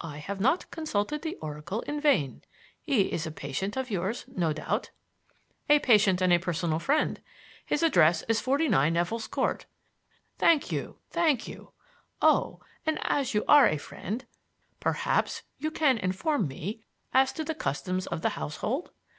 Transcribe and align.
I 0.00 0.16
have 0.16 0.40
not 0.40 0.70
consulted 0.70 1.20
the 1.20 1.34
oracle 1.42 1.82
in 1.82 2.00
vain. 2.00 2.42
He 2.80 3.12
is 3.12 3.26
a 3.26 3.30
patient 3.30 3.76
of 3.76 3.90
yours, 3.90 4.24
no 4.26 4.54
doubt?" 4.54 4.92
"A 5.68 5.78
patient 5.78 6.22
and 6.22 6.32
a 6.32 6.38
personal 6.38 6.78
friend. 6.78 7.20
His 7.66 7.82
address 7.82 8.22
is 8.26 8.40
Forty 8.40 8.66
nine 8.66 8.94
Nevill's 8.94 9.26
Court." 9.26 9.66
"Thank 10.38 10.72
you, 10.72 10.96
thank 11.10 11.46
you. 11.46 11.72
Oh, 12.22 12.60
and 12.86 12.98
as 13.02 13.34
you 13.34 13.44
are 13.46 13.68
a 13.68 13.76
friend, 13.76 14.24
perhaps 14.80 15.42
you 15.58 15.70
can 15.70 15.98
inform 15.98 16.48
me 16.48 16.80
as 17.12 17.30
to 17.34 17.44
the 17.44 17.54
customs 17.54 18.06
of 18.06 18.22
the 18.22 18.30
household. 18.40 18.90